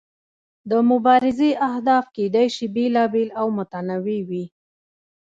[0.69, 4.45] د مبارزې اهداف کیدای شي بیلابیل او متنوع وي.